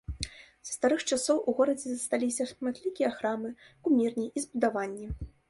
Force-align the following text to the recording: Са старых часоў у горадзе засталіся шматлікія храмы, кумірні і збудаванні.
Са 0.67 0.69
старых 0.77 1.03
часоў 1.15 1.37
у 1.53 1.55
горадзе 1.59 1.87
засталіся 1.91 2.49
шматлікія 2.53 3.11
храмы, 3.19 3.49
кумірні 3.83 4.27
і 4.37 4.47
збудаванні. 4.49 5.07